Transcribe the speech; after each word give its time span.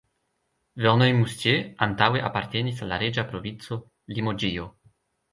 Verneuil-Moustiers 0.83 1.75
antaŭe 1.85 2.23
apartenis 2.29 2.81
al 2.85 2.89
la 2.93 2.97
reĝa 3.03 3.25
provinco 3.33 3.77
Limoĝio. 4.17 4.65